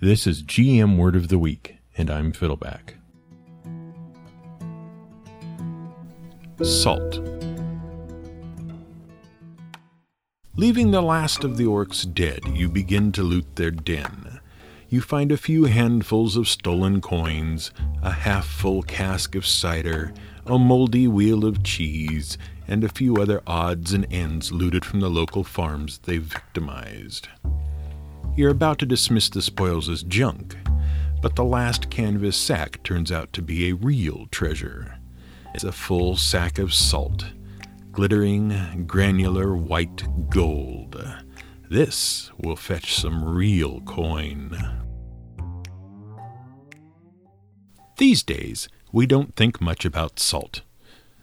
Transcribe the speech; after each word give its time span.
This 0.00 0.28
is 0.28 0.44
GM 0.44 0.96
Word 0.96 1.16
of 1.16 1.26
the 1.26 1.40
Week, 1.40 1.78
and 1.96 2.08
I'm 2.08 2.30
Fiddleback. 2.30 2.94
Salt. 6.62 7.18
Leaving 10.54 10.92
the 10.92 11.02
last 11.02 11.42
of 11.42 11.56
the 11.56 11.64
orcs 11.64 12.14
dead, 12.14 12.38
you 12.54 12.68
begin 12.68 13.10
to 13.10 13.24
loot 13.24 13.56
their 13.56 13.72
den. 13.72 14.38
You 14.88 15.00
find 15.00 15.32
a 15.32 15.36
few 15.36 15.64
handfuls 15.64 16.36
of 16.36 16.46
stolen 16.46 17.00
coins, 17.00 17.72
a 18.00 18.12
half 18.12 18.46
full 18.46 18.84
cask 18.84 19.34
of 19.34 19.44
cider, 19.44 20.14
a 20.46 20.60
moldy 20.60 21.08
wheel 21.08 21.44
of 21.44 21.64
cheese, 21.64 22.38
and 22.68 22.84
a 22.84 22.88
few 22.88 23.16
other 23.16 23.42
odds 23.48 23.92
and 23.92 24.06
ends 24.12 24.52
looted 24.52 24.84
from 24.84 25.00
the 25.00 25.10
local 25.10 25.42
farms 25.42 25.98
they've 25.98 26.22
victimized. 26.22 27.26
You're 28.38 28.52
about 28.52 28.78
to 28.78 28.86
dismiss 28.86 29.28
the 29.28 29.42
spoils 29.42 29.88
as 29.88 30.04
junk, 30.04 30.56
but 31.20 31.34
the 31.34 31.42
last 31.42 31.90
canvas 31.90 32.36
sack 32.36 32.80
turns 32.84 33.10
out 33.10 33.32
to 33.32 33.42
be 33.42 33.68
a 33.68 33.74
real 33.74 34.28
treasure. 34.30 34.96
It's 35.56 35.64
a 35.64 35.72
full 35.72 36.16
sack 36.16 36.60
of 36.60 36.72
salt, 36.72 37.24
glittering, 37.90 38.84
granular 38.86 39.56
white 39.56 40.06
gold. 40.30 41.04
This 41.68 42.30
will 42.38 42.54
fetch 42.54 42.94
some 42.94 43.24
real 43.24 43.80
coin. 43.80 44.56
These 47.96 48.22
days, 48.22 48.68
we 48.92 49.04
don't 49.04 49.34
think 49.34 49.60
much 49.60 49.84
about 49.84 50.20
salt. 50.20 50.60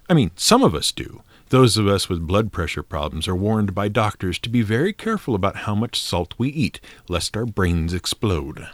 I 0.10 0.16
mean, 0.16 0.32
some 0.36 0.64
of 0.64 0.76
us 0.76 0.92
do. 0.92 1.22
Those 1.50 1.78
of 1.78 1.88
us 1.88 2.10
with 2.10 2.26
blood 2.26 2.52
pressure 2.52 2.82
problems 2.82 3.28
are 3.28 3.36
warned 3.36 3.76
by 3.76 3.88
doctors 3.88 4.40
to 4.40 4.50
be 4.50 4.64
very 4.64 4.94
careful 4.94 5.36
about 5.36 5.58
how 5.58 5.76
much 5.76 6.02
salt 6.02 6.34
we 6.40 6.50
eat, 6.50 6.80
lest 7.08 7.38
our 7.38 7.46
brains 7.46 7.94
explode. 7.94 8.68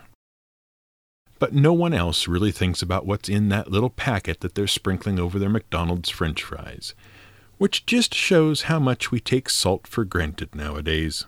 But 1.37 1.53
no 1.53 1.73
one 1.73 1.93
else 1.93 2.27
really 2.27 2.51
thinks 2.51 2.81
about 2.81 3.05
what's 3.05 3.27
in 3.27 3.49
that 3.49 3.71
little 3.71 3.89
packet 3.89 4.39
that 4.39 4.55
they're 4.55 4.67
sprinkling 4.67 5.19
over 5.19 5.37
their 5.37 5.49
McDonald's 5.49 6.09
french 6.09 6.43
fries, 6.43 6.93
which 7.57 7.85
just 7.85 8.13
shows 8.13 8.63
how 8.63 8.79
much 8.79 9.11
we 9.11 9.19
take 9.19 9.49
salt 9.49 9.85
for 9.85 10.05
granted 10.05 10.55
nowadays. 10.55 11.25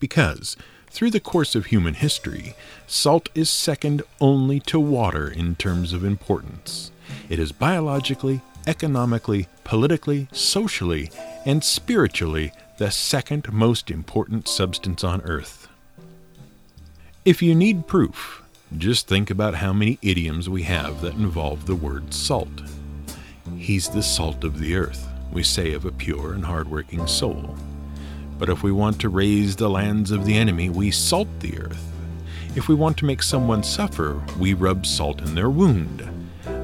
Because, 0.00 0.56
through 0.90 1.10
the 1.10 1.20
course 1.20 1.54
of 1.54 1.66
human 1.66 1.94
history, 1.94 2.54
salt 2.86 3.28
is 3.34 3.50
second 3.50 4.02
only 4.20 4.58
to 4.60 4.80
water 4.80 5.28
in 5.28 5.54
terms 5.54 5.92
of 5.92 6.02
importance. 6.02 6.90
It 7.28 7.38
is 7.38 7.52
biologically, 7.52 8.40
economically, 8.68 9.48
politically, 9.64 10.28
socially, 10.30 11.10
and 11.46 11.64
spiritually 11.64 12.52
the 12.76 12.90
second 12.90 13.50
most 13.50 13.90
important 13.90 14.46
substance 14.46 15.02
on 15.02 15.22
Earth. 15.22 15.68
If 17.24 17.42
you 17.42 17.54
need 17.54 17.86
proof, 17.86 18.42
just 18.76 19.08
think 19.08 19.30
about 19.30 19.54
how 19.54 19.72
many 19.72 19.98
idioms 20.02 20.50
we 20.50 20.64
have 20.64 21.00
that 21.00 21.14
involve 21.14 21.64
the 21.64 21.74
word 21.74 22.12
salt. 22.12 22.62
He's 23.56 23.88
the 23.88 24.02
salt 24.02 24.44
of 24.44 24.58
the 24.58 24.76
earth, 24.76 25.08
we 25.32 25.42
say 25.42 25.72
of 25.72 25.86
a 25.86 25.90
pure 25.90 26.34
and 26.34 26.44
hardworking 26.44 27.06
soul. 27.06 27.56
But 28.38 28.50
if 28.50 28.62
we 28.62 28.70
want 28.70 29.00
to 29.00 29.08
raze 29.08 29.56
the 29.56 29.70
lands 29.70 30.10
of 30.10 30.26
the 30.26 30.36
enemy, 30.36 30.68
we 30.68 30.90
salt 30.90 31.28
the 31.40 31.58
earth. 31.58 31.90
If 32.54 32.68
we 32.68 32.74
want 32.74 32.98
to 32.98 33.06
make 33.06 33.22
someone 33.22 33.62
suffer, 33.62 34.22
we 34.38 34.52
rub 34.52 34.84
salt 34.84 35.22
in 35.22 35.34
their 35.34 35.50
wound. 35.50 36.17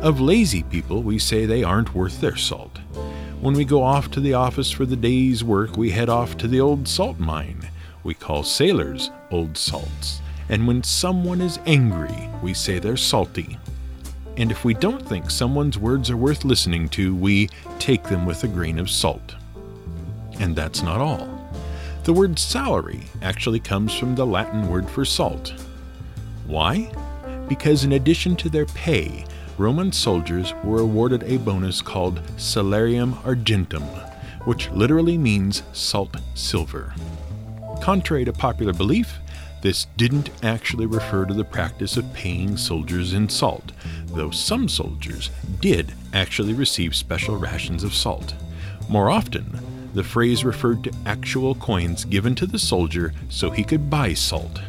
Of 0.05 0.21
lazy 0.21 0.63
people, 0.63 1.03
we 1.03 1.19
say 1.19 1.47
they 1.47 1.65
aren't 1.65 1.95
worth 1.95 2.21
their 2.21 2.37
salt. 2.37 2.77
When 3.41 3.55
we 3.55 3.65
go 3.65 3.83
off 3.83 4.11
to 4.11 4.21
the 4.21 4.35
office 4.35 4.71
for 4.71 4.85
the 4.85 4.97
day's 4.97 5.43
work, 5.43 5.79
we 5.79 5.93
head 5.93 6.11
off 6.11 6.37
to 6.37 6.47
the 6.47 6.61
old 6.61 6.87
salt 6.87 7.19
mine. 7.19 7.71
We 8.03 8.13
call 8.13 8.43
sailors 8.43 9.11
old 9.31 9.57
salts. 9.57 10.21
And 10.51 10.69
when 10.69 10.83
someone 10.83 11.41
is 11.41 11.59
angry, 11.65 12.29
we 12.43 12.53
say 12.53 12.79
they're 12.79 12.99
salty. 12.99 13.57
And 14.37 14.51
if 14.51 14.63
we 14.63 14.75
don't 14.75 15.09
think 15.09 15.31
someone's 15.31 15.79
words 15.79 16.11
are 16.11 16.19
worth 16.19 16.45
listening 16.45 16.91
to, 16.91 17.17
we 17.17 17.49
take 17.79 18.03
them 18.03 18.27
with 18.27 18.45
a 18.45 18.49
grain 18.49 18.79
of 18.79 18.91
salt. 18.91 19.37
And 20.39 20.55
that's 20.55 20.83
not 20.83 21.01
all. 21.01 21.51
The 22.03 22.13
word 22.13 22.39
salary 22.39 23.05
actually 23.23 23.61
comes 23.61 23.95
from 23.95 24.17
the 24.17 24.27
Latin 24.27 24.69
word 24.69 24.91
for 24.91 25.07
salt. 25.07 25.55
Why? 26.47 26.93
Because 27.49 27.85
in 27.85 27.93
addition 27.93 28.37
to 28.37 28.51
their 28.51 28.67
pay, 28.67 29.25
Roman 29.57 29.93
soldiers 29.93 30.53
were 30.65 30.81
awarded 30.81 31.23
a 31.25 31.39
bonus 31.39 31.81
called 31.81 32.21
salarium 32.37 33.17
argentum, 33.25 33.85
which 34.45 34.71
literally 34.71 35.17
means 35.17 35.63
salt 35.73 36.17
silver. 36.35 36.93
Contrary 37.81 38.25
to 38.25 38.33
popular 38.33 38.73
belief, 38.73 39.19
this 39.63 39.87
didn't 39.97 40.31
actually 40.43 40.87
refer 40.87 41.25
to 41.25 41.33
the 41.33 41.45
practice 41.45 41.97
of 41.97 42.13
paying 42.13 42.57
soldiers 42.57 43.15
in 43.15 43.29
salt, 43.29 43.73
though 44.07 44.31
some 44.31 44.69
soldiers 44.69 45.31
did 45.61 45.95
actually 46.13 46.53
receive 46.53 46.95
special 46.95 47.37
rations 47.37 47.85
of 47.85 47.95
salt. 47.95 48.35
More 48.89 49.09
often, 49.09 49.59
the 49.95 50.05
phrase 50.05 50.45
referred 50.45 50.85
to 50.85 50.93
actual 51.07 51.55
coins 51.55 52.05
given 52.05 52.35
to 52.35 52.47
the 52.47 52.59
soldier 52.59 53.15
so 53.31 53.51
he 53.51 53.63
could 53.63 53.89
buy 53.89 54.13
salt. 54.13 54.61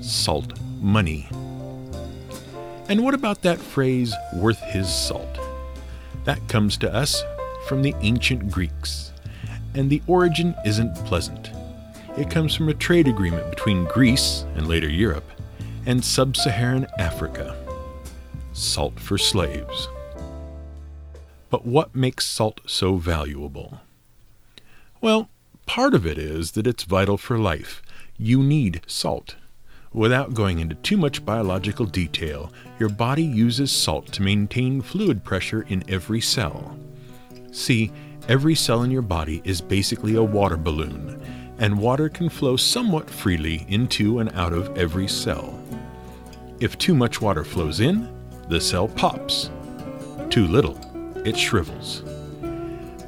Salt 0.00 0.58
money. 0.80 1.28
And 2.92 3.02
what 3.02 3.14
about 3.14 3.40
that 3.40 3.58
phrase, 3.58 4.14
worth 4.34 4.60
his 4.64 4.86
salt? 4.86 5.38
That 6.24 6.46
comes 6.46 6.76
to 6.76 6.94
us 6.94 7.24
from 7.66 7.80
the 7.80 7.94
ancient 8.02 8.50
Greeks, 8.50 9.12
and 9.74 9.88
the 9.88 10.02
origin 10.06 10.54
isn't 10.66 10.94
pleasant. 11.06 11.52
It 12.18 12.28
comes 12.28 12.54
from 12.54 12.68
a 12.68 12.74
trade 12.74 13.08
agreement 13.08 13.48
between 13.48 13.86
Greece, 13.86 14.44
and 14.56 14.68
later 14.68 14.90
Europe, 14.90 15.24
and 15.86 16.04
sub 16.04 16.36
Saharan 16.36 16.86
Africa. 16.98 17.56
Salt 18.52 19.00
for 19.00 19.16
slaves. 19.16 19.88
But 21.48 21.64
what 21.64 21.96
makes 21.96 22.26
salt 22.26 22.60
so 22.66 22.96
valuable? 22.96 23.80
Well, 25.00 25.30
part 25.64 25.94
of 25.94 26.06
it 26.06 26.18
is 26.18 26.50
that 26.50 26.66
it's 26.66 26.84
vital 26.84 27.16
for 27.16 27.38
life. 27.38 27.80
You 28.18 28.42
need 28.42 28.82
salt. 28.86 29.36
Without 29.94 30.32
going 30.32 30.58
into 30.58 30.74
too 30.76 30.96
much 30.96 31.24
biological 31.24 31.84
detail, 31.84 32.50
your 32.78 32.88
body 32.88 33.22
uses 33.22 33.70
salt 33.70 34.06
to 34.12 34.22
maintain 34.22 34.80
fluid 34.80 35.22
pressure 35.22 35.66
in 35.68 35.84
every 35.86 36.20
cell. 36.20 36.74
See, 37.50 37.92
every 38.26 38.54
cell 38.54 38.84
in 38.84 38.90
your 38.90 39.02
body 39.02 39.42
is 39.44 39.60
basically 39.60 40.14
a 40.14 40.22
water 40.22 40.56
balloon, 40.56 41.20
and 41.58 41.78
water 41.78 42.08
can 42.08 42.30
flow 42.30 42.56
somewhat 42.56 43.10
freely 43.10 43.66
into 43.68 44.20
and 44.20 44.32
out 44.32 44.54
of 44.54 44.74
every 44.78 45.06
cell. 45.06 45.62
If 46.58 46.78
too 46.78 46.94
much 46.94 47.20
water 47.20 47.44
flows 47.44 47.80
in, 47.80 48.08
the 48.48 48.60
cell 48.60 48.88
pops. 48.88 49.50
Too 50.30 50.46
little, 50.46 50.80
it 51.26 51.36
shrivels. 51.36 52.02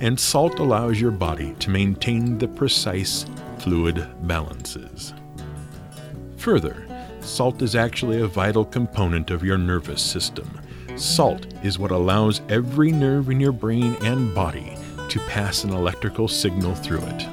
And 0.00 0.20
salt 0.20 0.58
allows 0.58 1.00
your 1.00 1.12
body 1.12 1.54
to 1.60 1.70
maintain 1.70 2.36
the 2.36 2.48
precise 2.48 3.24
fluid 3.58 4.06
balances. 4.26 5.14
Further, 6.44 6.86
salt 7.20 7.62
is 7.62 7.74
actually 7.74 8.20
a 8.20 8.26
vital 8.26 8.66
component 8.66 9.30
of 9.30 9.42
your 9.42 9.56
nervous 9.56 10.02
system. 10.02 10.60
Salt 10.94 11.46
is 11.64 11.78
what 11.78 11.90
allows 11.90 12.42
every 12.50 12.92
nerve 12.92 13.30
in 13.30 13.40
your 13.40 13.50
brain 13.50 13.96
and 14.02 14.34
body 14.34 14.76
to 15.08 15.18
pass 15.20 15.64
an 15.64 15.72
electrical 15.72 16.28
signal 16.28 16.74
through 16.74 17.00
it. 17.00 17.26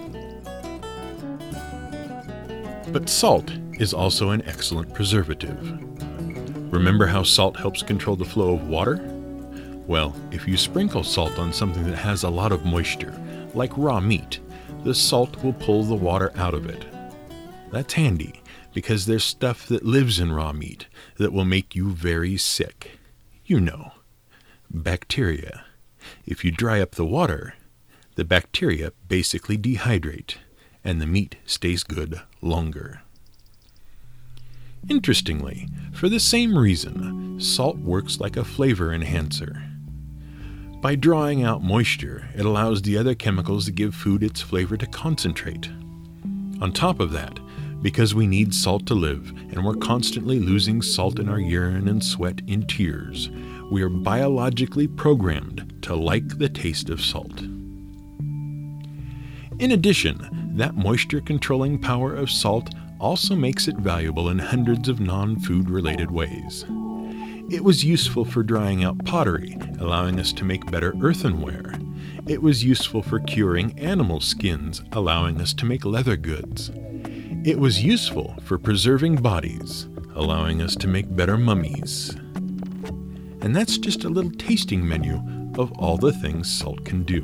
But 2.93 3.09
salt 3.09 3.51
is 3.73 3.93
also 3.93 4.29
an 4.29 4.43
excellent 4.47 4.93
preservative. 4.93 5.59
Remember 6.71 7.05
how 7.05 7.23
salt 7.23 7.57
helps 7.57 7.83
control 7.83 8.15
the 8.15 8.23
flow 8.23 8.53
of 8.53 8.69
water? 8.69 9.01
Well, 9.87 10.15
if 10.31 10.47
you 10.47 10.55
sprinkle 10.55 11.03
salt 11.03 11.37
on 11.37 11.51
something 11.51 11.83
that 11.83 11.97
has 11.97 12.23
a 12.23 12.29
lot 12.29 12.53
of 12.53 12.63
moisture, 12.63 13.19
like 13.55 13.73
raw 13.75 13.99
meat, 13.99 14.39
the 14.85 14.95
salt 14.95 15.43
will 15.43 15.51
pull 15.51 15.83
the 15.83 15.95
water 15.95 16.31
out 16.37 16.53
of 16.53 16.65
it. 16.67 16.85
That's 17.71 17.93
handy 17.93 18.41
because 18.73 19.05
there's 19.05 19.23
stuff 19.23 19.65
that 19.67 19.85
lives 19.85 20.19
in 20.19 20.31
raw 20.31 20.51
meat 20.51 20.87
that 21.17 21.33
will 21.33 21.45
make 21.45 21.75
you 21.75 21.91
very 21.91 22.37
sick. 22.37 22.99
You 23.45 23.59
know, 23.59 23.93
bacteria. 24.69 25.65
If 26.25 26.43
you 26.43 26.51
dry 26.51 26.81
up 26.81 26.91
the 26.91 27.05
water, 27.05 27.55
the 28.15 28.25
bacteria 28.25 28.91
basically 29.07 29.57
dehydrate 29.57 30.35
and 30.83 31.01
the 31.01 31.05
meat 31.05 31.37
stays 31.45 31.83
good 31.83 32.21
longer. 32.41 33.01
Interestingly, 34.89 35.67
for 35.93 36.09
the 36.09 36.19
same 36.19 36.57
reason, 36.57 37.39
salt 37.39 37.77
works 37.77 38.19
like 38.19 38.35
a 38.35 38.43
flavor 38.43 38.91
enhancer. 38.93 39.63
By 40.81 40.95
drawing 40.95 41.43
out 41.43 41.61
moisture, 41.61 42.27
it 42.35 42.43
allows 42.43 42.81
the 42.81 42.97
other 42.97 43.13
chemicals 43.13 43.65
to 43.65 43.71
give 43.71 43.93
food 43.93 44.23
its 44.23 44.41
flavor 44.41 44.77
to 44.77 44.87
concentrate. 44.87 45.69
On 46.59 46.71
top 46.73 46.99
of 46.99 47.11
that, 47.11 47.39
because 47.81 48.13
we 48.13 48.27
need 48.27 48.53
salt 48.53 48.85
to 48.87 48.93
live 48.93 49.29
and 49.51 49.65
we're 49.65 49.75
constantly 49.75 50.39
losing 50.39 50.81
salt 50.81 51.19
in 51.19 51.27
our 51.27 51.39
urine 51.39 51.87
and 51.87 52.03
sweat 52.03 52.41
in 52.47 52.65
tears, 52.67 53.29
we 53.71 53.81
are 53.81 53.89
biologically 53.89 54.87
programmed 54.87 55.73
to 55.81 55.95
like 55.95 56.37
the 56.37 56.49
taste 56.49 56.89
of 56.89 57.01
salt. 57.01 57.41
In 59.59 59.71
addition, 59.71 60.51
that 60.55 60.75
moisture 60.75 61.21
controlling 61.21 61.79
power 61.79 62.15
of 62.15 62.31
salt 62.31 62.73
also 62.99 63.35
makes 63.35 63.67
it 63.67 63.77
valuable 63.77 64.29
in 64.29 64.39
hundreds 64.39 64.89
of 64.89 64.99
non 64.99 65.39
food 65.39 65.69
related 65.69 66.11
ways. 66.11 66.65
It 67.49 67.63
was 67.63 67.83
useful 67.83 68.25
for 68.25 68.43
drying 68.43 68.83
out 68.83 69.03
pottery, 69.05 69.57
allowing 69.79 70.19
us 70.19 70.31
to 70.33 70.45
make 70.45 70.71
better 70.71 70.93
earthenware. 71.01 71.73
It 72.27 72.41
was 72.41 72.63
useful 72.63 73.01
for 73.01 73.19
curing 73.19 73.77
animal 73.77 74.21
skins, 74.21 74.81
allowing 74.91 75.41
us 75.41 75.53
to 75.55 75.65
make 75.65 75.83
leather 75.83 76.15
goods. 76.15 76.71
It 77.43 77.57
was 77.57 77.83
useful 77.83 78.35
for 78.43 78.59
preserving 78.59 79.15
bodies, 79.15 79.87
allowing 80.13 80.61
us 80.61 80.75
to 80.75 80.87
make 80.87 81.15
better 81.15 81.37
mummies. 81.37 82.11
And 83.41 83.55
that's 83.55 83.79
just 83.79 84.03
a 84.03 84.09
little 84.09 84.29
tasting 84.29 84.87
menu 84.87 85.19
of 85.57 85.71
all 85.79 85.97
the 85.97 86.13
things 86.13 86.47
salt 86.47 86.85
can 86.85 87.01
do. 87.01 87.23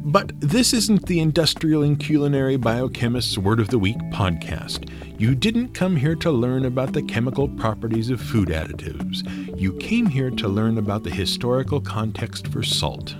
But 0.00 0.32
this 0.40 0.72
isn't 0.72 1.06
the 1.06 1.20
Industrial 1.20 1.84
and 1.84 1.96
Culinary 1.96 2.56
Biochemist's 2.56 3.38
Word 3.38 3.60
of 3.60 3.68
the 3.68 3.78
Week 3.78 3.98
podcast. 4.10 4.90
You 5.16 5.36
didn't 5.36 5.74
come 5.74 5.94
here 5.94 6.16
to 6.16 6.32
learn 6.32 6.64
about 6.64 6.92
the 6.92 7.02
chemical 7.04 7.48
properties 7.48 8.10
of 8.10 8.20
food 8.20 8.48
additives. 8.48 9.22
You 9.56 9.74
came 9.74 10.06
here 10.06 10.30
to 10.30 10.48
learn 10.48 10.76
about 10.76 11.04
the 11.04 11.10
historical 11.10 11.80
context 11.80 12.48
for 12.48 12.64
salt. 12.64 13.14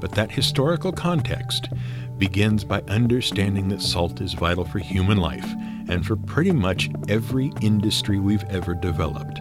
But 0.00 0.12
that 0.12 0.30
historical 0.30 0.92
context 0.92 1.68
begins 2.18 2.64
by 2.64 2.82
understanding 2.88 3.68
that 3.68 3.82
salt 3.82 4.20
is 4.20 4.34
vital 4.34 4.64
for 4.64 4.78
human 4.78 5.18
life 5.18 5.48
and 5.88 6.04
for 6.04 6.16
pretty 6.16 6.52
much 6.52 6.90
every 7.08 7.52
industry 7.60 8.18
we've 8.18 8.44
ever 8.50 8.74
developed. 8.74 9.40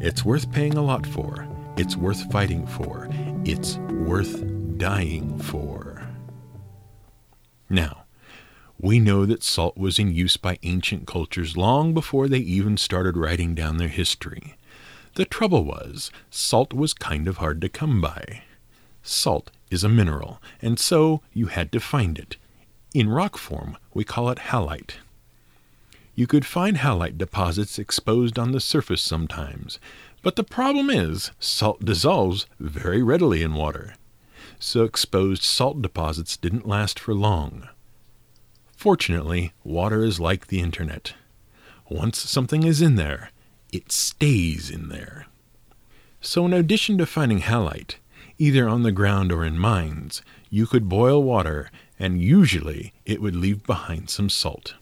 It's 0.00 0.24
worth 0.24 0.50
paying 0.52 0.74
a 0.74 0.82
lot 0.82 1.06
for, 1.06 1.46
it's 1.76 1.96
worth 1.96 2.30
fighting 2.30 2.66
for, 2.66 3.08
it's 3.44 3.76
worth 3.78 4.44
dying 4.78 5.38
for. 5.38 6.02
Now, 7.68 8.04
we 8.78 9.00
know 9.00 9.24
that 9.24 9.42
salt 9.42 9.76
was 9.76 9.98
in 9.98 10.12
use 10.12 10.36
by 10.36 10.58
ancient 10.62 11.06
cultures 11.06 11.56
long 11.56 11.94
before 11.94 12.28
they 12.28 12.38
even 12.38 12.76
started 12.76 13.16
writing 13.16 13.54
down 13.54 13.76
their 13.78 13.88
history. 13.88 14.56
The 15.14 15.24
trouble 15.24 15.64
was, 15.64 16.10
salt 16.30 16.72
was 16.72 16.92
kind 16.92 17.28
of 17.28 17.38
hard 17.38 17.60
to 17.60 17.68
come 17.68 18.00
by. 18.00 18.42
Salt 19.02 19.50
is 19.70 19.84
a 19.84 19.88
mineral, 19.88 20.40
and 20.60 20.78
so 20.78 21.20
you 21.32 21.46
had 21.46 21.72
to 21.72 21.80
find 21.80 22.18
it. 22.18 22.36
In 22.94 23.08
rock 23.08 23.36
form, 23.36 23.76
we 23.92 24.04
call 24.04 24.30
it 24.30 24.38
halite. 24.50 24.96
You 26.14 26.26
could 26.26 26.46
find 26.46 26.78
halite 26.78 27.18
deposits 27.18 27.78
exposed 27.78 28.38
on 28.38 28.52
the 28.52 28.60
surface 28.60 29.02
sometimes, 29.02 29.78
but 30.22 30.36
the 30.36 30.44
problem 30.44 30.90
is 30.90 31.32
salt 31.40 31.84
dissolves 31.84 32.46
very 32.60 33.02
readily 33.02 33.42
in 33.42 33.54
water 33.54 33.94
so 34.64 34.84
exposed 34.84 35.42
salt 35.42 35.82
deposits 35.82 36.36
didn't 36.36 36.66
last 36.66 36.98
for 36.98 37.14
long. 37.14 37.68
Fortunately, 38.76 39.52
water 39.62 40.04
is 40.04 40.18
like 40.18 40.46
the 40.46 40.60
internet. 40.60 41.14
Once 41.88 42.18
something 42.18 42.64
is 42.64 42.80
in 42.80 42.96
there, 42.96 43.30
it 43.72 43.92
stays 43.92 44.70
in 44.70 44.88
there. 44.88 45.26
So, 46.20 46.46
in 46.46 46.52
addition 46.52 46.96
to 46.98 47.06
finding 47.06 47.42
halite, 47.42 47.96
either 48.38 48.68
on 48.68 48.82
the 48.82 48.92
ground 48.92 49.32
or 49.32 49.44
in 49.44 49.58
mines, 49.58 50.22
you 50.50 50.66
could 50.66 50.88
boil 50.88 51.22
water 51.22 51.70
and 51.98 52.20
usually 52.20 52.92
it 53.04 53.22
would 53.22 53.36
leave 53.36 53.64
behind 53.64 54.10
some 54.10 54.28
salt. 54.28 54.74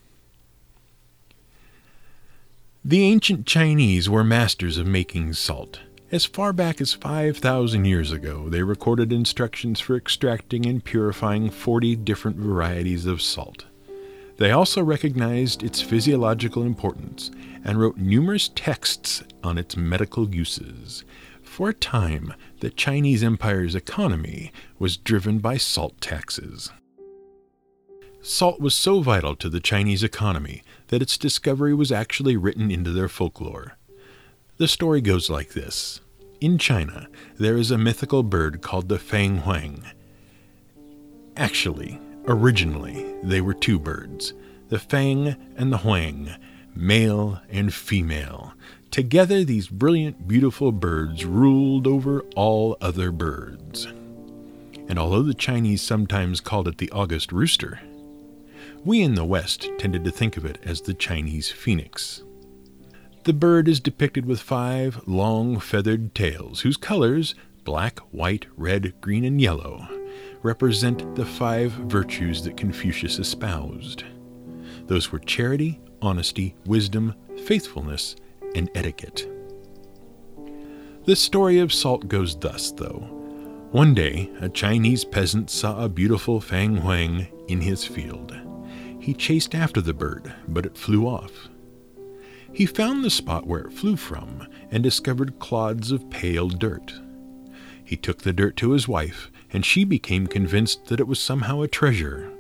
The 2.84 3.04
ancient 3.04 3.46
Chinese 3.46 4.08
were 4.08 4.24
masters 4.24 4.76
of 4.76 4.86
making 4.86 5.34
salt. 5.34 5.80
As 6.10 6.24
far 6.24 6.52
back 6.52 6.80
as 6.80 6.92
5,000 6.92 7.84
years 7.84 8.12
ago, 8.12 8.48
they 8.48 8.62
recorded 8.62 9.12
instructions 9.12 9.80
for 9.80 9.96
extracting 9.96 10.66
and 10.66 10.84
purifying 10.84 11.48
40 11.48 11.96
different 11.96 12.38
varieties 12.38 13.06
of 13.06 13.22
salt. 13.22 13.66
They 14.36 14.50
also 14.50 14.82
recognized 14.82 15.62
its 15.62 15.80
physiological 15.80 16.64
importance 16.64 17.30
and 17.64 17.78
wrote 17.78 17.96
numerous 17.96 18.50
texts 18.54 19.22
on 19.44 19.56
its 19.56 19.76
medical 19.76 20.34
uses. 20.34 21.04
For 21.52 21.68
a 21.68 21.74
time, 21.74 22.32
the 22.60 22.70
Chinese 22.70 23.22
Empire's 23.22 23.74
economy 23.74 24.52
was 24.78 24.96
driven 24.96 25.38
by 25.38 25.58
salt 25.58 26.00
taxes. 26.00 26.72
Salt 28.22 28.58
was 28.58 28.74
so 28.74 29.02
vital 29.02 29.36
to 29.36 29.50
the 29.50 29.60
Chinese 29.60 30.02
economy 30.02 30.62
that 30.86 31.02
its 31.02 31.18
discovery 31.18 31.74
was 31.74 31.92
actually 31.92 32.38
written 32.38 32.70
into 32.70 32.90
their 32.90 33.06
folklore. 33.06 33.76
The 34.56 34.66
story 34.66 35.02
goes 35.02 35.28
like 35.28 35.50
this 35.50 36.00
In 36.40 36.56
China, 36.56 37.06
there 37.36 37.58
is 37.58 37.70
a 37.70 37.76
mythical 37.76 38.22
bird 38.22 38.62
called 38.62 38.88
the 38.88 38.98
fang 38.98 39.40
huang. 39.40 39.84
Actually, 41.36 42.00
originally, 42.26 43.14
they 43.22 43.42
were 43.42 43.52
two 43.52 43.78
birds 43.78 44.32
the 44.70 44.78
fang 44.78 45.36
and 45.56 45.70
the 45.70 45.78
huang, 45.84 46.34
male 46.74 47.42
and 47.50 47.74
female. 47.74 48.54
Together, 48.92 49.42
these 49.42 49.68
brilliant, 49.68 50.28
beautiful 50.28 50.70
birds 50.70 51.24
ruled 51.24 51.86
over 51.86 52.20
all 52.36 52.76
other 52.82 53.10
birds. 53.10 53.86
And 54.86 54.98
although 54.98 55.22
the 55.22 55.32
Chinese 55.32 55.80
sometimes 55.80 56.42
called 56.42 56.68
it 56.68 56.76
the 56.76 56.90
August 56.90 57.32
rooster, 57.32 57.80
we 58.84 59.00
in 59.00 59.14
the 59.14 59.24
West 59.24 59.70
tended 59.78 60.04
to 60.04 60.10
think 60.10 60.36
of 60.36 60.44
it 60.44 60.58
as 60.62 60.82
the 60.82 60.92
Chinese 60.92 61.50
phoenix. 61.50 62.22
The 63.24 63.32
bird 63.32 63.66
is 63.66 63.80
depicted 63.80 64.26
with 64.26 64.42
five 64.42 65.00
long 65.08 65.58
feathered 65.58 66.14
tails, 66.14 66.60
whose 66.60 66.76
colors, 66.76 67.34
black, 67.64 67.98
white, 68.10 68.44
red, 68.58 68.92
green, 69.00 69.24
and 69.24 69.40
yellow, 69.40 69.88
represent 70.42 71.16
the 71.16 71.24
five 71.24 71.72
virtues 71.72 72.44
that 72.44 72.58
Confucius 72.58 73.18
espoused. 73.18 74.04
Those 74.86 75.10
were 75.10 75.18
charity, 75.18 75.80
honesty, 76.02 76.54
wisdom, 76.66 77.14
faithfulness, 77.46 78.16
and 78.54 78.70
etiquette. 78.74 79.28
The 81.04 81.16
story 81.16 81.58
of 81.58 81.72
salt 81.72 82.08
goes 82.08 82.36
thus, 82.36 82.70
though. 82.70 83.08
One 83.72 83.94
day, 83.94 84.30
a 84.40 84.48
Chinese 84.48 85.04
peasant 85.04 85.50
saw 85.50 85.82
a 85.82 85.88
beautiful 85.88 86.40
fang 86.40 86.76
huang 86.76 87.26
in 87.48 87.60
his 87.60 87.84
field. 87.84 88.36
He 89.00 89.14
chased 89.14 89.54
after 89.54 89.80
the 89.80 89.94
bird, 89.94 90.32
but 90.46 90.66
it 90.66 90.76
flew 90.76 91.06
off. 91.06 91.48
He 92.52 92.66
found 92.66 93.02
the 93.02 93.10
spot 93.10 93.46
where 93.46 93.62
it 93.62 93.72
flew 93.72 93.96
from 93.96 94.46
and 94.70 94.82
discovered 94.82 95.38
clods 95.38 95.90
of 95.90 96.10
pale 96.10 96.48
dirt. 96.48 96.94
He 97.82 97.96
took 97.96 98.22
the 98.22 98.32
dirt 98.32 98.56
to 98.58 98.72
his 98.72 98.86
wife, 98.86 99.30
and 99.52 99.64
she 99.64 99.84
became 99.84 100.26
convinced 100.26 100.86
that 100.86 101.00
it 101.00 101.08
was 101.08 101.18
somehow 101.18 101.62
a 101.62 101.68
treasure. 101.68 102.30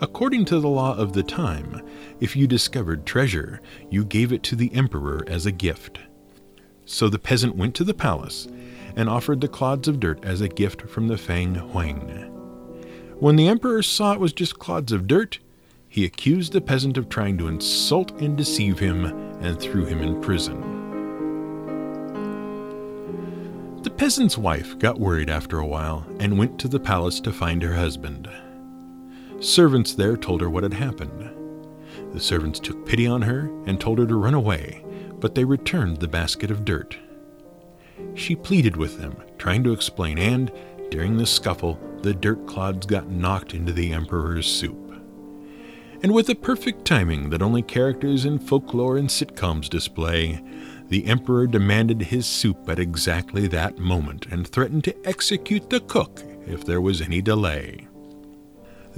According 0.00 0.44
to 0.46 0.60
the 0.60 0.68
law 0.68 0.96
of 0.96 1.12
the 1.12 1.24
time, 1.24 1.82
if 2.20 2.36
you 2.36 2.46
discovered 2.46 3.04
treasure, 3.04 3.60
you 3.90 4.04
gave 4.04 4.32
it 4.32 4.44
to 4.44 4.54
the 4.54 4.72
emperor 4.72 5.24
as 5.26 5.44
a 5.44 5.50
gift. 5.50 5.98
So 6.84 7.08
the 7.08 7.18
peasant 7.18 7.56
went 7.56 7.74
to 7.76 7.84
the 7.84 7.94
palace 7.94 8.46
and 8.94 9.08
offered 9.08 9.40
the 9.40 9.48
clods 9.48 9.88
of 9.88 9.98
dirt 9.98 10.24
as 10.24 10.40
a 10.40 10.48
gift 10.48 10.82
from 10.82 11.08
the 11.08 11.18
Fang 11.18 11.56
Huang. 11.56 12.08
When 13.18 13.34
the 13.34 13.48
emperor 13.48 13.82
saw 13.82 14.12
it 14.12 14.20
was 14.20 14.32
just 14.32 14.60
clods 14.60 14.92
of 14.92 15.08
dirt, 15.08 15.40
he 15.88 16.04
accused 16.04 16.52
the 16.52 16.60
peasant 16.60 16.96
of 16.96 17.08
trying 17.08 17.36
to 17.38 17.48
insult 17.48 18.12
and 18.20 18.36
deceive 18.36 18.78
him 18.78 19.04
and 19.42 19.58
threw 19.58 19.84
him 19.84 20.00
in 20.00 20.20
prison. 20.22 20.62
The 23.82 23.90
peasant's 23.90 24.38
wife 24.38 24.78
got 24.78 25.00
worried 25.00 25.30
after 25.30 25.58
a 25.58 25.66
while 25.66 26.06
and 26.20 26.38
went 26.38 26.60
to 26.60 26.68
the 26.68 26.78
palace 26.78 27.18
to 27.20 27.32
find 27.32 27.62
her 27.62 27.74
husband. 27.74 28.28
Servants 29.40 29.94
there 29.94 30.16
told 30.16 30.40
her 30.40 30.50
what 30.50 30.62
had 30.62 30.74
happened. 30.74 31.30
The 32.12 32.20
servants 32.20 32.58
took 32.58 32.86
pity 32.86 33.06
on 33.06 33.22
her 33.22 33.50
and 33.66 33.80
told 33.80 33.98
her 33.98 34.06
to 34.06 34.16
run 34.16 34.34
away, 34.34 34.84
but 35.20 35.34
they 35.34 35.44
returned 35.44 35.98
the 35.98 36.08
basket 36.08 36.50
of 36.50 36.64
dirt. 36.64 36.96
She 38.14 38.36
pleaded 38.36 38.76
with 38.76 38.98
them, 38.98 39.16
trying 39.38 39.64
to 39.64 39.72
explain, 39.72 40.18
and, 40.18 40.50
during 40.90 41.16
the 41.16 41.26
scuffle, 41.26 41.78
the 42.02 42.14
dirt 42.14 42.46
clods 42.46 42.86
got 42.86 43.08
knocked 43.08 43.54
into 43.54 43.72
the 43.72 43.92
emperor's 43.92 44.46
soup 44.46 44.88
and 46.02 46.14
with 46.14 46.26
the 46.26 46.34
perfect 46.34 46.84
timing 46.84 47.30
that 47.30 47.42
only 47.42 47.62
characters 47.62 48.24
in 48.24 48.38
folklore 48.38 48.96
and 48.96 49.08
sitcoms 49.08 49.68
display, 49.68 50.40
the 50.88 51.04
Emperor 51.06 51.46
demanded 51.46 52.02
his 52.02 52.26
soup 52.26 52.68
at 52.68 52.78
exactly 52.78 53.48
that 53.48 53.78
moment 53.78 54.26
and 54.26 54.46
threatened 54.46 54.84
to 54.84 55.06
execute 55.06 55.68
the 55.68 55.80
cook 55.80 56.22
if 56.46 56.64
there 56.64 56.80
was 56.80 57.00
any 57.00 57.20
delay. 57.20 57.87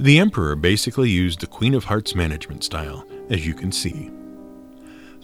The 0.01 0.17
Emperor 0.17 0.55
basically 0.55 1.11
used 1.11 1.41
the 1.41 1.45
Queen 1.45 1.75
of 1.75 1.83
Hearts 1.83 2.15
management 2.15 2.63
style, 2.63 3.05
as 3.29 3.45
you 3.45 3.53
can 3.53 3.71
see. 3.71 4.09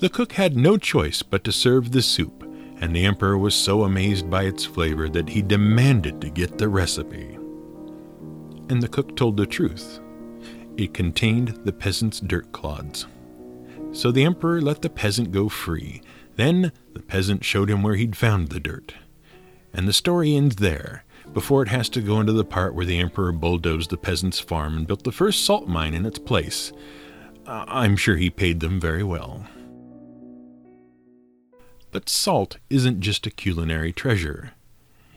The 0.02 0.08
cook 0.08 0.34
had 0.34 0.56
no 0.56 0.78
choice 0.78 1.24
but 1.24 1.44
to 1.46 1.52
serve 1.52 1.92
the 1.92 2.04
soup, 2.04 2.44
and 2.80 2.96
the 2.96 3.04
Emperor 3.04 3.40
was 3.40 3.56
so 3.56 3.86
amazed 3.86 4.30
by 4.30 4.44
its 4.44 4.66
flavor 4.66 5.10
that 5.10 5.30
he 5.30 5.42
demanded 5.42 6.22
to 6.22 6.30
get 6.30 6.60
the 6.60 6.70
recipe. 6.70 7.40
And 8.70 8.80
the 8.80 8.88
cook 8.88 9.16
told 9.16 9.36
the 9.36 9.48
truth. 9.48 10.00
It 10.78 10.94
contained 10.94 11.60
the 11.64 11.74
peasant's 11.74 12.20
dirt 12.20 12.52
clods. 12.52 13.08
So 13.94 14.12
the 14.12 14.26
emperor 14.26 14.62
let 14.62 14.84
the 14.84 14.92
peasant 14.92 15.32
go 15.32 15.50
free. 15.50 16.04
Then 16.36 16.72
the 16.94 17.02
peasant 17.02 17.44
showed 17.44 17.72
him 17.72 17.82
where 17.82 17.96
he'd 17.96 18.16
found 18.16 18.50
the 18.50 18.60
dirt. 18.60 18.94
And 19.74 19.88
the 19.88 19.94
story 19.94 20.36
ends 20.36 20.58
there, 20.58 21.04
before 21.34 21.62
it 21.62 21.70
has 21.70 21.90
to 21.90 22.02
go 22.02 22.20
into 22.20 22.34
the 22.34 22.46
part 22.46 22.74
where 22.74 22.86
the 22.86 23.00
emperor 23.00 23.32
bulldozed 23.32 23.90
the 23.90 23.98
peasant's 23.98 24.40
farm 24.40 24.78
and 24.78 24.88
built 24.88 25.04
the 25.04 25.12
first 25.12 25.46
salt 25.46 25.68
mine 25.68 25.94
in 25.94 26.06
its 26.06 26.20
place. 26.20 26.72
I'm 27.46 27.96
sure 27.96 28.16
he 28.18 28.30
paid 28.30 28.60
them 28.60 28.80
very 28.80 29.04
well. 29.04 29.46
But 31.92 32.10
salt 32.10 32.58
isn't 32.70 33.00
just 33.00 33.26
a 33.26 33.32
culinary 33.32 33.94
treasure. 33.94 34.52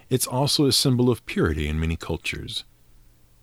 It's 0.09 0.27
also 0.27 0.67
a 0.67 0.73
symbol 0.73 1.11
of 1.11 1.27
purity 1.27 1.69
in 1.69 1.81
many 1.81 1.97
cultures. 1.97 2.65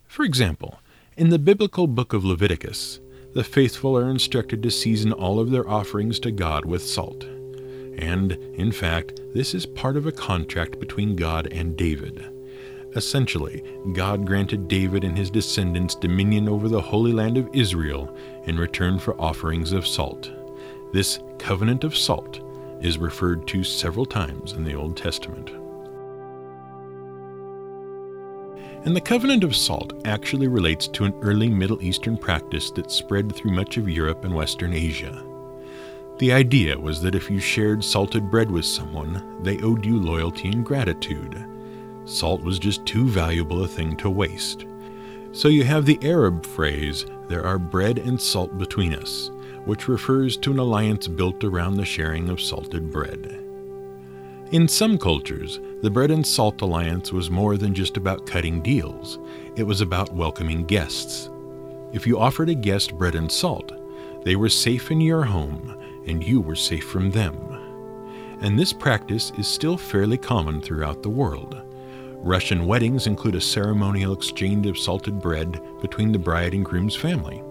For 0.06 0.24
example, 0.24 0.80
in 1.18 1.30
the 1.30 1.40
biblical 1.40 1.88
book 1.88 2.14
of 2.14 2.24
Leviticus, 2.24 3.00
the 3.34 3.44
faithful 3.44 3.98
are 3.98 4.10
instructed 4.10 4.64
to 4.64 4.72
season 4.72 5.12
all 5.12 5.40
of 5.40 5.52
their 5.52 5.70
offerings 5.70 6.20
to 6.22 6.32
God 6.32 6.66
with 6.66 6.86
salt. 6.86 7.24
And, 7.24 8.32
in 8.32 8.72
fact, 8.72 9.20
this 9.34 9.54
is 9.54 9.66
part 9.66 9.98
of 9.98 10.06
a 10.06 10.12
contract 10.12 10.80
between 10.80 11.16
God 11.16 11.48
and 11.48 11.76
David. 11.76 12.32
Essentially, 12.98 13.64
God 13.94 14.26
granted 14.26 14.68
David 14.68 15.04
and 15.04 15.16
his 15.16 15.30
descendants 15.30 15.94
dominion 15.94 16.50
over 16.50 16.68
the 16.68 16.82
Holy 16.82 17.14
Land 17.14 17.38
of 17.38 17.48
Israel 17.54 18.12
in 18.46 18.58
return 18.58 18.98
for 18.98 19.22
offerings 19.22 19.72
of 19.72 19.86
salt. 19.86 20.32
This 20.94 21.20
covenant 21.38 21.84
of 21.84 21.96
salt 21.96 22.42
is 22.82 22.98
referred 22.98 23.48
to 23.50 23.64
several 23.64 24.08
times 24.08 24.54
in 24.54 24.64
the 24.64 24.74
Old 24.74 24.98
Testament. 24.98 25.52
And 28.84 28.96
the 28.96 29.02
covenant 29.02 29.44
of 29.44 29.56
salt 29.56 29.94
actually 30.08 30.48
relates 30.48 30.88
to 30.88 31.06
an 31.06 31.14
early 31.22 31.50
Middle 31.50 31.84
Eastern 31.84 32.18
practice 32.18 32.72
that 32.72 32.90
spread 32.90 33.32
through 33.36 33.52
much 33.52 33.78
of 33.78 33.88
Europe 33.88 34.26
and 34.26 34.34
Western 34.34 34.74
Asia. 34.74 35.24
The 36.18 36.34
idea 36.34 36.80
was 36.80 37.00
that 37.04 37.14
if 37.14 37.30
you 37.30 37.40
shared 37.40 37.84
salted 37.84 38.32
bread 38.32 38.50
with 38.50 38.66
someone, 38.66 39.44
they 39.44 39.60
owed 39.60 39.86
you 39.86 40.00
loyalty 40.00 40.48
and 40.48 40.66
gratitude. 40.66 41.46
Salt 42.08 42.42
was 42.42 42.58
just 42.58 42.86
too 42.86 43.06
valuable 43.08 43.66
a 43.66 43.68
thing 43.68 43.98
to 43.98 44.10
waste. 44.10 44.66
So 45.34 45.50
you 45.50 45.66
have 45.66 45.86
the 45.86 46.00
Arab 46.02 46.46
phrase, 46.46 47.06
there 47.28 47.46
are 47.46 47.60
bread 47.60 48.00
and 48.00 48.20
salt 48.20 48.58
between 48.58 48.96
us, 48.96 49.30
which 49.66 49.90
refers 49.90 50.38
to 50.38 50.52
an 50.52 50.60
alliance 50.60 51.08
built 51.08 51.44
around 51.44 51.76
the 51.76 51.84
sharing 51.84 52.30
of 52.30 52.40
salted 52.40 52.90
bread. 52.90 53.44
In 54.52 54.70
some 54.70 54.98
cultures, 54.98 55.60
the 55.82 55.90
Bread 55.90 56.10
and 56.10 56.26
Salt 56.26 56.62
Alliance 56.62 57.12
was 57.12 57.30
more 57.30 57.58
than 57.58 57.74
just 57.74 57.98
about 57.98 58.26
cutting 58.26 58.62
deals, 58.62 59.20
it 59.58 59.64
was 59.64 59.82
about 59.82 60.14
welcoming 60.14 60.64
guests. 60.64 61.30
If 61.92 62.08
you 62.08 62.18
offered 62.18 62.48
a 62.48 62.56
guest 62.56 62.98
bread 62.98 63.16
and 63.16 63.30
salt, 63.30 63.74
they 64.24 64.38
were 64.38 64.48
safe 64.48 64.90
in 64.92 65.02
your 65.02 65.24
home 65.24 65.76
and 66.08 66.24
you 66.24 66.40
were 66.40 66.56
safe 66.56 66.88
from 66.90 67.12
them. 67.12 67.36
And 68.40 68.58
this 68.58 68.72
practice 68.72 69.34
is 69.38 69.48
still 69.48 69.78
fairly 69.78 70.18
common 70.18 70.62
throughout 70.62 71.04
the 71.04 71.10
world. 71.10 71.67
Russian 72.28 72.66
weddings 72.66 73.08
include 73.08 73.36
a 73.36 73.42
ceremonial 73.42 74.14
exchange 74.14 74.68
of 74.68 74.78
salted 74.78 75.22
bread 75.22 75.62
between 75.82 76.12
the 76.12 76.20
bride 76.20 76.54
and 76.54 76.64
groom's 76.64 76.96
family 76.96 77.42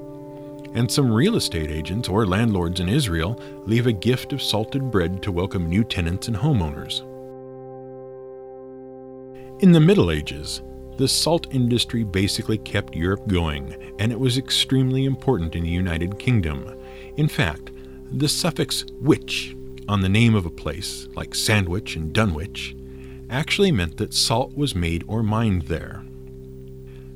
and 0.76 0.92
some 0.92 1.10
real 1.10 1.36
estate 1.36 1.70
agents 1.70 2.06
or 2.06 2.26
landlords 2.26 2.80
in 2.80 2.88
Israel 2.88 3.40
leave 3.64 3.86
a 3.86 3.92
gift 3.92 4.34
of 4.34 4.42
salted 4.42 4.90
bread 4.90 5.22
to 5.22 5.32
welcome 5.32 5.70
new 5.70 5.82
tenants 5.82 6.28
and 6.28 6.36
homeowners. 6.36 7.00
In 9.62 9.72
the 9.72 9.80
Middle 9.80 10.10
Ages, 10.10 10.60
the 10.98 11.08
salt 11.08 11.46
industry 11.50 12.04
basically 12.04 12.58
kept 12.58 12.94
Europe 12.94 13.26
going, 13.26 13.94
and 13.98 14.12
it 14.12 14.20
was 14.20 14.36
extremely 14.36 15.06
important 15.06 15.56
in 15.56 15.62
the 15.62 15.70
United 15.70 16.18
Kingdom. 16.18 16.78
In 17.16 17.26
fact, 17.26 17.70
the 18.12 18.28
suffix 18.28 18.84
wich 19.00 19.56
on 19.88 20.02
the 20.02 20.10
name 20.10 20.34
of 20.34 20.44
a 20.44 20.50
place, 20.50 21.08
like 21.14 21.34
Sandwich 21.34 21.96
and 21.96 22.12
Dunwich, 22.12 22.75
actually 23.30 23.72
meant 23.72 23.96
that 23.96 24.14
salt 24.14 24.56
was 24.56 24.74
made 24.74 25.04
or 25.06 25.22
mined 25.22 25.62
there. 25.62 26.02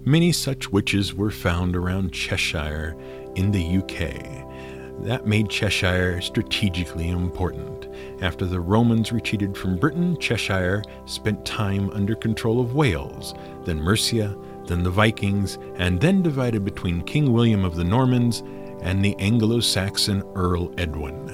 Many 0.04 0.32
such 0.32 0.70
wiches 0.70 1.12
were 1.12 1.30
found 1.30 1.76
around 1.76 2.12
Cheshire 2.12 2.96
in 3.34 3.50
the 3.52 3.78
UK. 3.78 5.04
That 5.04 5.26
made 5.26 5.48
Cheshire 5.48 6.20
strategically 6.20 7.08
important. 7.08 7.88
After 8.20 8.44
the 8.44 8.60
Romans 8.60 9.12
retreated 9.12 9.56
from 9.56 9.76
Britain, 9.78 10.16
Cheshire 10.18 10.82
spent 11.06 11.44
time 11.46 11.90
under 11.90 12.14
control 12.14 12.60
of 12.60 12.74
Wales, 12.74 13.34
then 13.64 13.80
Mercia, 13.80 14.36
then 14.66 14.82
the 14.82 14.90
Vikings, 14.90 15.58
and 15.76 16.00
then 16.00 16.22
divided 16.22 16.64
between 16.64 17.02
King 17.02 17.32
William 17.32 17.64
of 17.64 17.76
the 17.76 17.84
Normans 17.84 18.42
and 18.82 19.04
the 19.04 19.16
Anglo 19.18 19.60
Saxon 19.60 20.22
Earl 20.34 20.72
Edwin. 20.78 21.28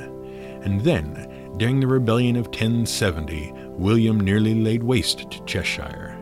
And 0.62 0.80
then, 0.80 1.52
during 1.56 1.80
the 1.80 1.87
rebellion 1.87 2.37
of 2.37 2.47
1070, 2.47 3.52
William 3.78 4.18
nearly 4.18 4.54
laid 4.54 4.83
waste 4.83 5.30
to 5.30 5.45
Cheshire. 5.45 6.16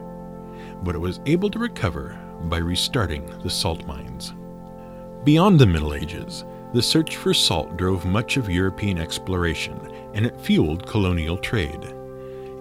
But 0.82 0.94
it 0.94 0.98
was 0.98 1.20
able 1.26 1.50
to 1.50 1.58
recover 1.58 2.18
by 2.44 2.58
restarting 2.58 3.26
the 3.42 3.50
salt 3.50 3.86
mines. 3.86 4.34
Beyond 5.24 5.58
the 5.58 5.66
Middle 5.66 5.94
Ages, 5.94 6.44
the 6.74 6.82
search 6.82 7.16
for 7.16 7.32
salt 7.32 7.76
drove 7.76 8.04
much 8.04 8.36
of 8.36 8.50
European 8.50 8.98
exploration, 8.98 9.78
and 10.12 10.26
it 10.26 10.40
fueled 10.40 10.86
colonial 10.86 11.38
trade. 11.38 11.94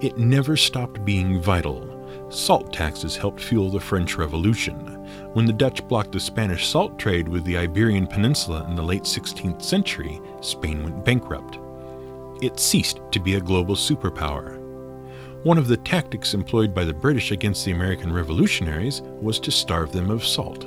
It 0.02 0.18
never 0.18 0.56
stopped 0.56 1.04
being 1.04 1.42
vital. 1.42 1.90
Salt 2.30 2.72
taxes 2.72 3.16
helped 3.16 3.42
fuel 3.42 3.70
the 3.70 3.80
French 3.80 4.16
Revolution. 4.18 4.78
When 5.34 5.46
the 5.46 5.54
Dutch 5.54 5.86
blocked 5.88 6.12
the 6.12 6.20
Spanish 6.20 6.68
salt 6.68 7.00
trade 7.00 7.28
with 7.28 7.44
the 7.44 7.58
Iberian 7.58 8.08
Peninsula 8.08 8.66
in 8.70 8.76
the 8.76 8.84
late 8.84 9.04
16th 9.04 9.62
century, 9.62 10.22
Spain 10.42 10.84
went 10.84 11.04
bankrupt. 11.04 11.58
It 12.42 12.60
ceased 12.60 13.02
to 13.12 13.20
be 13.20 13.36
a 13.36 13.42
global 13.42 13.76
superpower. 13.76 14.63
One 15.44 15.58
of 15.58 15.68
the 15.68 15.76
tactics 15.76 16.34
employed 16.34 16.74
by 16.74 16.86
the 16.86 16.94
British 16.94 17.32
against 17.32 17.66
the 17.66 17.74
American 17.74 18.14
revolutionaries 18.14 19.02
was 19.02 19.42
to 19.42 19.52
starve 19.52 19.92
them 19.92 20.10
of 20.10 20.26
salt. 20.26 20.64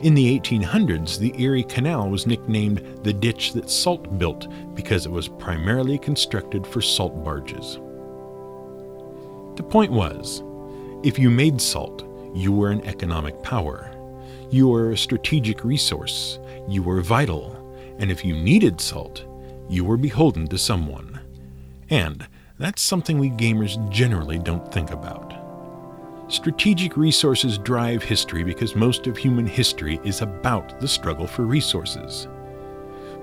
In 0.00 0.14
the 0.14 0.40
1800s, 0.40 1.18
the 1.18 1.34
Erie 1.38 1.64
Canal 1.64 2.08
was 2.08 2.26
nicknamed 2.26 2.78
the 3.04 3.12
ditch 3.12 3.52
that 3.52 3.68
salt 3.68 4.18
built 4.18 4.48
because 4.74 5.04
it 5.04 5.12
was 5.12 5.28
primarily 5.28 5.98
constructed 5.98 6.66
for 6.66 6.80
salt 6.80 7.22
barges. 7.22 7.74
The 9.56 9.66
point 9.68 9.92
was 9.92 10.42
if 11.04 11.18
you 11.18 11.28
made 11.28 11.60
salt, 11.60 12.02
you 12.34 12.52
were 12.52 12.70
an 12.70 12.82
economic 12.86 13.42
power. 13.42 13.94
You 14.48 14.68
were 14.68 14.92
a 14.92 14.96
strategic 14.96 15.62
resource. 15.62 16.38
You 16.66 16.82
were 16.82 17.02
vital. 17.02 17.54
And 17.98 18.10
if 18.10 18.24
you 18.24 18.34
needed 18.34 18.80
salt, 18.80 19.26
you 19.68 19.84
were 19.84 19.98
beholden 19.98 20.46
to 20.48 20.56
someone. 20.56 21.20
And 21.90 22.26
that's 22.60 22.82
something 22.82 23.18
we 23.18 23.30
gamers 23.30 23.88
generally 23.88 24.38
don't 24.38 24.70
think 24.70 24.90
about. 24.90 25.34
Strategic 26.28 26.94
resources 26.94 27.56
drive 27.56 28.02
history 28.02 28.44
because 28.44 28.76
most 28.76 29.06
of 29.06 29.16
human 29.16 29.46
history 29.46 29.98
is 30.04 30.20
about 30.20 30.78
the 30.78 30.86
struggle 30.86 31.26
for 31.26 31.46
resources. 31.46 32.28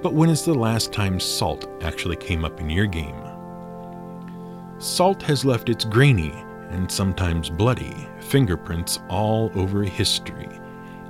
But 0.01 0.13
when 0.13 0.29
is 0.31 0.43
the 0.43 0.55
last 0.55 0.91
time 0.91 1.19
salt 1.19 1.69
actually 1.83 2.15
came 2.15 2.43
up 2.43 2.59
in 2.59 2.67
your 2.67 2.87
game? 2.87 3.15
Salt 4.79 5.21
has 5.21 5.45
left 5.45 5.69
its 5.69 5.85
grainy 5.85 6.33
and 6.71 6.91
sometimes 6.91 7.51
bloody 7.51 8.07
fingerprints 8.19 8.99
all 9.07 9.51
over 9.53 9.83
history. 9.83 10.49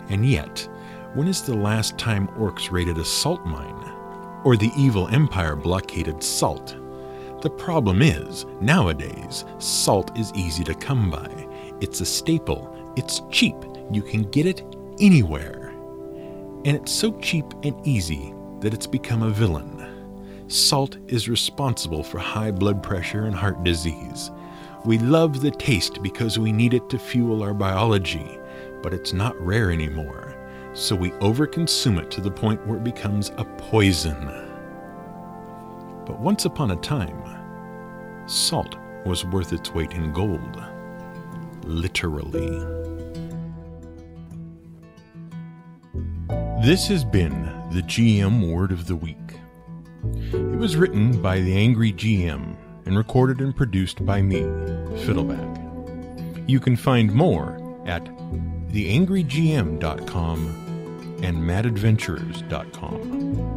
And 0.10 0.25
yet, 0.25 0.67
when 1.13 1.29
is 1.29 1.41
the 1.43 1.55
last 1.55 1.98
time 1.98 2.27
orcs 2.39 2.72
raided 2.72 2.98
a 2.98 3.05
salt 3.05 3.46
mine? 3.46 3.74
Or 4.43 4.57
the 4.57 4.72
evil 4.77 5.07
empire 5.07 5.55
blockaded 5.55 6.22
salt? 6.22 6.77
The 7.41 7.50
problem 7.50 8.01
is, 8.01 8.46
nowadays, 8.62 9.46
salt 9.60 10.17
is 10.17 10.34
easy 10.34 10.63
to 10.63 10.74
come 10.74 11.10
by 11.12 11.48
it's 11.79 12.01
a 12.01 12.06
staple. 12.06 12.74
It's 12.96 13.22
cheap. 13.29 13.56
You 13.91 14.01
can 14.01 14.24
get 14.24 14.48
it 14.48 14.63
anywhere. 15.00 15.70
And 16.65 16.75
it's 16.75 16.91
so 16.91 17.12
cheap 17.20 17.46
and 17.63 17.75
easy 17.86 18.34
that 18.62 18.74
it's 18.74 18.88
become 18.88 19.22
a 19.22 19.29
villain. 19.29 20.46
Salt 20.48 20.98
is 21.08 21.29
responsible 21.29 22.03
for 22.03 22.17
high 22.17 22.51
blood 22.51 22.82
pressure 22.82 23.25
and 23.25 23.36
heart 23.36 23.63
disease. 23.63 24.32
We 24.86 24.98
love 24.98 25.41
the 25.41 25.51
taste 25.51 26.01
because 26.01 26.39
we 26.39 26.51
need 26.51 26.74
it 26.74 26.89
to 26.89 26.98
fuel 26.98 27.44
our 27.44 27.53
biology, 27.53 28.39
but 28.82 28.94
it's 28.94 29.13
not 29.13 29.39
rare 29.39 29.72
anymore. 29.72 30.36
So 30.74 30.96
we 30.96 31.12
overconsume 31.12 32.01
it 32.01 32.10
to 32.12 32.22
the 32.22 32.32
point 32.32 32.65
where 32.65 32.77
it 32.77 32.84
becomes 32.84 33.32
a 33.38 33.46
poison. 33.46 34.47
But 36.08 36.22
once 36.22 36.46
upon 36.46 36.72
a 36.72 36.78
time, 36.78 37.22
salt 38.28 38.78
was 39.06 39.26
worth 39.26 39.52
its 39.52 39.74
weight 39.74 39.92
in 39.92 40.14
gold 40.14 40.64
literally. 41.68 42.50
This 46.64 46.88
has 46.88 47.04
been 47.04 47.44
the 47.72 47.82
GM 47.82 48.54
Word 48.54 48.72
of 48.72 48.88
the 48.88 48.96
Week. 48.96 49.18
It 50.32 50.58
was 50.58 50.78
written 50.78 51.22
by 51.22 51.42
the 51.42 51.58
Angry 51.58 51.92
GM 51.92 52.56
and 52.86 52.98
recorded 52.98 53.42
and 53.42 53.54
produced 53.56 54.06
by 54.06 54.22
me, 54.22 54.44
Fiddleback. 55.04 55.58
You 56.48 56.62
can 56.62 56.78
find 56.78 57.14
more 57.14 57.58
at 57.86 58.06
theangrygm.com 58.72 61.20
and 61.22 61.38
madadventurers.com. 61.38 63.57